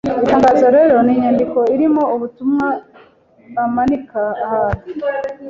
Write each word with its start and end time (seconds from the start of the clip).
Itangazo 0.23 0.65
rero 0.77 0.95
ni 1.05 1.11
inyandiko 1.15 1.59
irimo 1.75 2.03
ubutumwa 2.15 2.67
bamanika 3.55 4.21
ahantu, 4.45 4.85